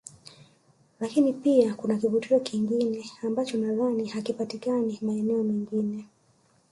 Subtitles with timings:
[0.99, 6.07] Lakini pia kuna kivutio kingine ambacho nadhani hakipatikani maeneo mengine